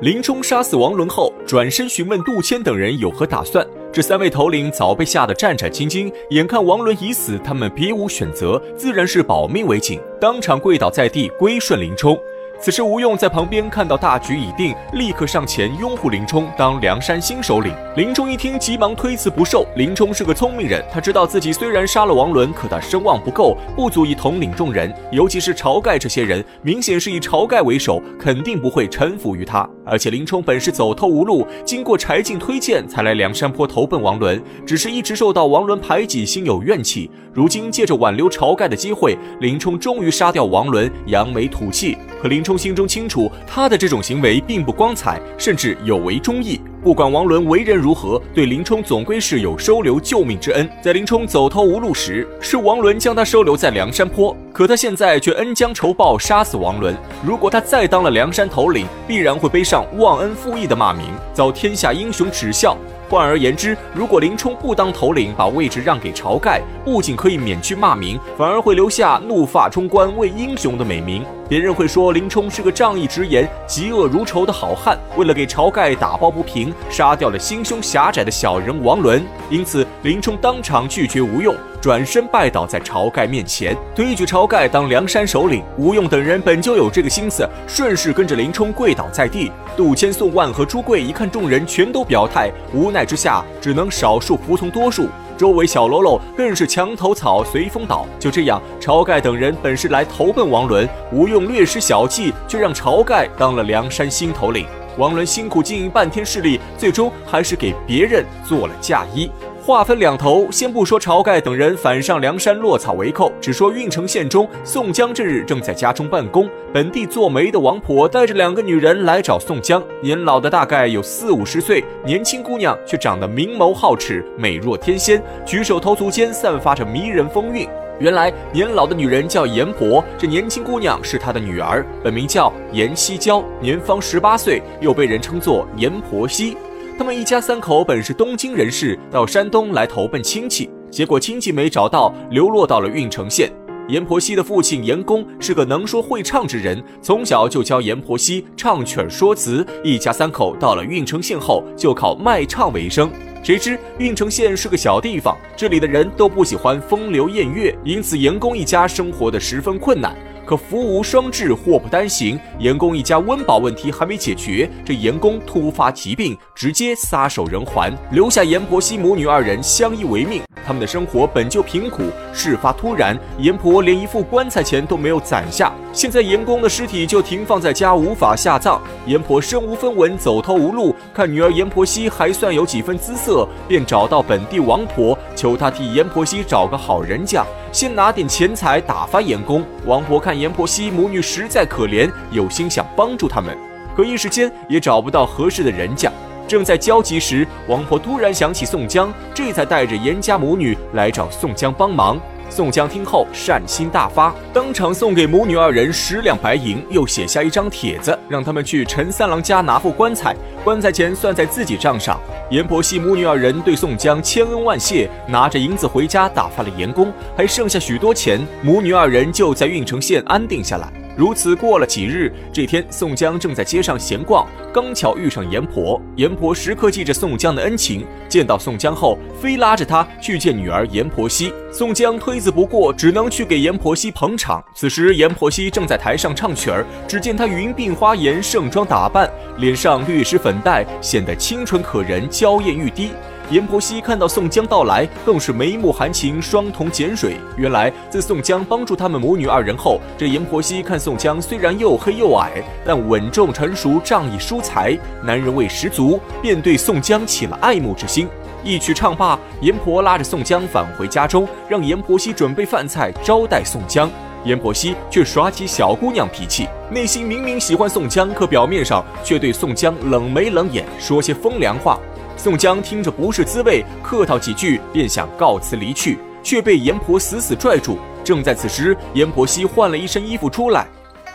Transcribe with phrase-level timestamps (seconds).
[0.00, 3.66] 林冲杀死王伦后，转身询问杜迁等人有何打算。
[3.92, 12.18] 这三位头领早被吓得战战兢兢，眼看王伦已死，他们别无选择，自然是保命为紧，当场跪倒在地，归顺林冲。
[12.62, 17.74] 此时吴用在旁边看到大局已定，立刻上前拥护林冲当梁山新首领。
[17.96, 19.66] 林冲一听，急忙推辞不受。
[19.76, 24.94] 林冲是个聪明人，他知道自己虽然杀了王伦，可他声望不够，不足以统领众人。
[25.10, 29.66] 尤其是晁盖这些人，明显是以晁盖为首，肯定不会臣服于他。
[29.86, 37.10] 而且林冲本是走投无路，经过柴进推荐才来梁山坡投奔王伦，只是一直受到王伦排挤，心有怨气。
[37.32, 41.96] 如今借着挽留晁盖的机会，林冲终于杀掉王伦，扬眉吐气。
[42.20, 46.60] 可林冲冲心中清楚，他的这种行为并不光彩，甚至有违忠义。
[46.82, 50.68] 不管王伦为人如何，对林冲总归是有收留救命之恩。
[50.82, 56.92] 在林冲走投无路时，是王伦将他收留在梁山坡，可他现在却恩将仇报，杀死王伦。
[57.24, 62.76] 如果他再当了梁山头领，必然会背上忘恩负义的骂名，遭天下英雄耻笑。
[63.08, 71.24] 换而言之，如果林冲不当头领，把位置让给晁盖，不仅可以免去骂名，反而会留下怒发冲冠为英雄的美名。
[71.50, 79.20] 别人会说林冲是个仗义直言、嫉恶如仇的好汉，为了给晁盖打抱不平，杀掉了心胸狭窄的小人王伦。
[79.50, 85.60] 因此，林冲当场拒绝吴用，转身拜倒在晁盖面前，推举晁盖当梁山首领。
[85.76, 89.50] 吴用等人本就有这个心思，顺势跟着林冲跪倒在地。
[89.76, 95.08] 杜迁、宋万和朱贵一看众人全都表态，无奈之下只能少数服从多数。
[95.40, 98.04] 周围小喽啰更是墙头草随风倒。
[98.18, 104.66] 就这样，晁盖等人本是来投奔王伦，吴用略施小计，却让晁盖当了梁山新头领。
[104.98, 109.30] 王伦辛苦经营半天势力，最终还是给别人做了嫁衣。
[109.70, 116.50] 话分两头，先不说晁盖等人反上梁山落草为寇，只说郓城县中，宋江这日正在家中办公。
[116.72, 127.68] 本地做媒的王婆带着两个女人来找宋江，年老的大概有四五十岁，年轻姑娘却长得明眸皓齿，美若天仙，举手投足间散发着迷人风韵。
[128.00, 136.56] 原来年老的女人叫阎婆，这年轻姑娘是她的女儿，本名叫阎锡娇，年方十八岁，又被人称作阎婆惜。
[136.98, 143.50] 他们一家三口本是东京人士，到山东来投奔亲戚，结果亲戚没找到，流落到了郓城县。
[143.88, 149.66] 阎婆惜的父亲阎公是个能说会唱之人，从小就教阎婆惜唱曲说词。
[149.82, 153.10] 一家三口到了郓城县后，就靠卖唱为生。
[153.42, 160.14] 谁知郓城县是个小地方，这里的人都不喜欢风流艳月，因此阎公一家生活的十分困难。
[160.50, 162.36] 可福无双至，祸不单行。
[162.58, 170.42] 严公一家温饱问题还没解决，这严公突发疾病，直接撒手人寰，留下严婆惜母女二人相依为命。
[170.70, 175.72] 他们的生活本就贫苦，事发突然，阎婆连一副棺材钱都没有攒下。
[175.92, 178.80] 现在阎公的尸体就停放在家，无法下葬。
[179.04, 187.44] 阎婆身无分文，走投无路，看女儿阎婆惜还算有几分姿色，便找到本地王婆，求她替阎婆惜找个好人家。
[187.72, 189.64] 先拿点钱财打发阎公。
[189.86, 193.58] 王婆看阎婆惜母女实在可怜，有心想帮助他们，
[193.96, 196.12] 可一时间也找不到合适的人家。
[196.50, 202.20] 正在焦急时，王婆突然想起宋江，这才带着严家母女来找宋江帮忙。
[202.48, 210.34] 宋江听后善心大发，当场送给母女二人十两白银，又写下一张帖子，让他们去陈三郎家拿副棺材，
[210.64, 212.20] 棺材钱算在自己账上。
[212.50, 220.88] 阎婆惜母女二人对宋江千恩万谢，拿着银子回家打发了阎公，还剩下许多钱，母女二人就在郓城县安定下来。
[221.16, 226.00] 如此过了几日，这天宋江正在街上闲逛，刚巧遇上阎婆。
[226.16, 231.52] 阎婆时刻记着宋江的恩情，见到宋江后，非拉着他去见女儿阎婆惜。
[231.72, 234.64] 宋江推辞不过，只能去给阎婆惜捧场。
[234.74, 239.28] 此时阎婆惜正在台上唱曲儿，只见她云鬓花颜，盛装打扮，
[239.58, 243.10] 脸上略施粉黛，显得清纯可人，娇艳欲滴。
[243.50, 247.36] 阎婆惜看到宋江到来，更是眉目含情，双瞳捡水。
[247.56, 258.28] 原来自宋江帮助他们母女二人后，这阎婆惜看宋江虽然又黑又矮，但稳重成熟，仗义疏财，男人味十足，便对宋江起了爱慕之心。
[258.62, 264.08] 一曲唱罢，阎婆拉着宋江返回家中，让阎婆惜准备饭菜招待宋江。
[264.44, 271.98] 阎婆惜却耍起小姑娘脾气，内心明明喜欢宋江，可表面上却对宋江冷眉冷眼，说些风凉话。
[272.42, 277.98] 宋江听着不是滋味，客套几句便想告辞离去，却被阎婆死死拽住。
[278.24, 280.86] 正在此时，阎婆惜换了一身衣服出来，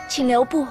[0.09, 0.65] 请留步。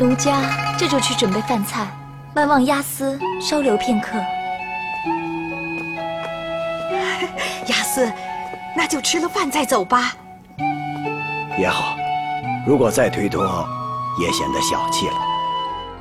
[0.00, 0.42] 奴家
[0.76, 1.86] 这就去准备饭菜，
[2.34, 4.18] 万望押司稍留片刻。
[7.68, 8.12] 亚斯，
[8.86, 10.16] 那就吃了饭再走吧。
[11.58, 11.96] 也好，
[12.64, 13.44] 如果再推脱，
[14.22, 15.14] 也显得小气了。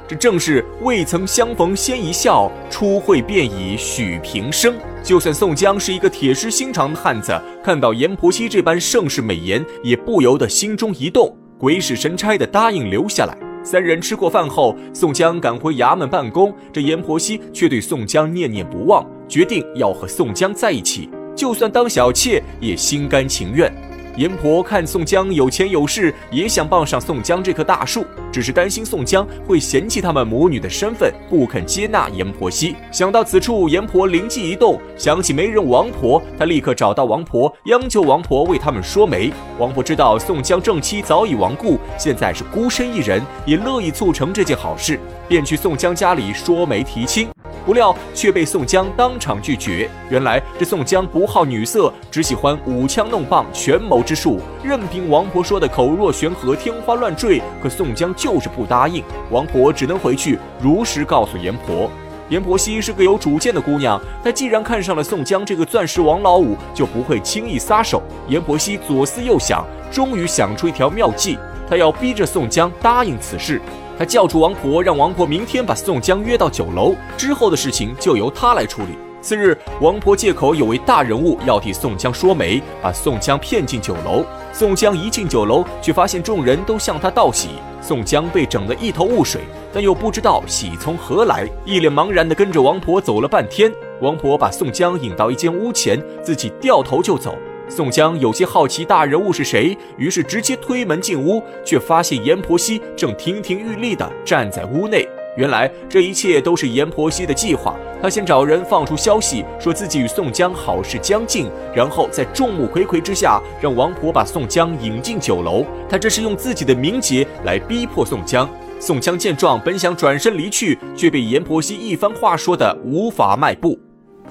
[0.08, 4.76] 这正是未曾相逢先一笑，初会便已许平生。
[5.02, 7.34] 就算宋江是一个铁石心肠的汉子，
[7.64, 13.36] 看到阎婆惜这般盛世美颜，也不由得心中一动，鬼使神差的答应留下来。
[13.64, 23.72] 三人吃过饭后，宋江赶回衙门办公，这阎婆惜却对宋江念念不忘，决定要和宋江在一起，就算当小妾也心甘情愿。
[24.18, 32.78] 阎婆看宋江有钱有势，也想傍上宋江这棵大树，只是担心宋江会嫌弃他们母女的身份，不肯接纳阎婆惜。
[32.94, 39.30] 想到此处，阎婆灵机一动，想起媒人王婆，她立刻找到王婆，央求王婆为他们说媒。
[39.60, 44.98] 王婆知道宋江正妻早已亡故，现在是孤身一人，也乐意促成这件好事，
[45.28, 47.35] 便去宋江家里说媒提亲。
[47.66, 49.90] 不料却被宋江当场拒绝。
[50.10, 54.40] 原来这宋江不好女色，只喜欢舞枪弄棒、权谋之术。
[54.64, 59.04] 任凭王婆说的口若悬河、天花乱坠，可宋江就是不答应。
[59.32, 61.90] 王婆只能回去如实告诉阎婆。
[62.30, 68.02] 阎婆惜是个有主见的姑娘，她既然看上了宋江这个钻石王老五，就不会轻易撒手。
[68.28, 71.38] 阎婆惜左思右想，终于想出一条妙计，
[71.70, 73.62] 她要逼着宋江答应此事。
[73.98, 78.90] 他叫住王婆，让王婆明天把宋江约到酒楼，之后的事情就由他来处理。
[79.22, 84.24] 次日，王婆借口有位大人物要替宋江说媒，把宋江骗进酒楼。
[84.54, 87.50] 宋江一进酒楼，却发现众人都向他道喜，
[87.82, 89.42] 宋江被整得一头雾水，
[89.74, 93.72] 但又不知道喜从何来，一脸茫然地跟着王婆走了半天。
[94.00, 97.36] 王婆把宋江引到一间屋前，自己掉头就走。
[97.68, 105.08] 宋江有些好奇大人物是谁，于是直接推门进屋，却发现阎婆惜正亭亭玉立地站在屋内。
[105.36, 107.76] 原来这一切都是阎婆惜的计划。
[108.02, 115.66] 他先找人放出消息，说自己与宋江好事将近，然后在众目睽睽之下，让王婆把宋江引进酒楼。
[115.90, 118.48] 他这是用自己的名节来逼迫宋江。
[118.80, 123.78] 宋江见状，本想转身离去，却被阎婆惜一番话说的无法迈步。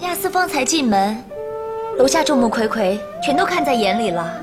[0.01, 1.34] 亚斯方才进门。
[1.97, 4.35] 楼下众目睽睽全都看在眼里了，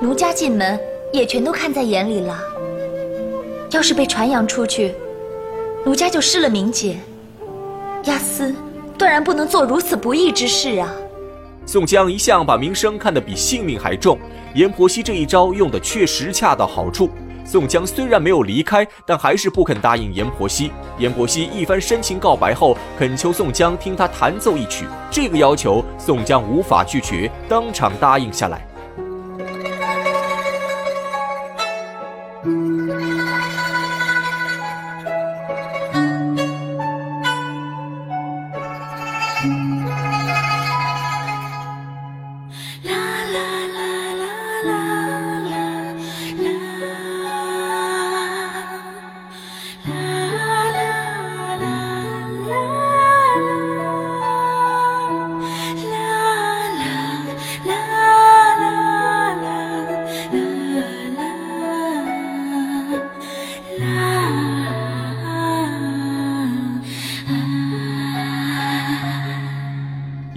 [0.00, 0.80] 奴家进门
[1.12, 2.38] 也全都看在眼里了。
[3.70, 4.94] 要是被传扬出去，
[5.84, 6.96] 奴家就失了名节。
[8.04, 8.54] 亚斯
[8.96, 10.90] 断然不能做如此不义之事啊！
[11.66, 14.18] 宋江一向把名声看得比性命还重，
[14.54, 17.10] 阎婆惜这一招用的确实恰到好处。
[17.50, 20.70] 宋江虽然没有离开，但还是不肯答应阎婆惜。
[20.98, 24.84] 阎婆惜一番深情告白后，恳求宋江听他弹奏一曲。
[25.10, 28.67] 这个要求，宋江无法拒绝，当场答应下来。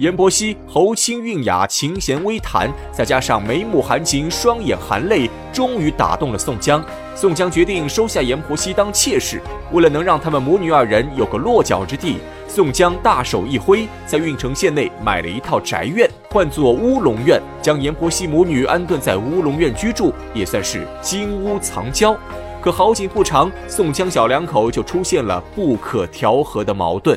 [0.02, 6.84] 阎婆惜喉清韵雅，琴弦微弹，再加上眉目含情，双眼含泪，终于打动了宋江。
[7.14, 9.40] 宋江决定收下阎婆惜当妾室。
[9.70, 12.16] 为了能让他们母女二人有个落脚之地，
[12.48, 22.12] 宋江大手一挥，在郓城县内买了一套宅院，唤作乌龙院，将阎婆惜母女安顿在乌龙院居住，也算是金屋藏娇。
[22.60, 27.16] 可好景不长，宋江小两口就出现了不可调和的矛盾。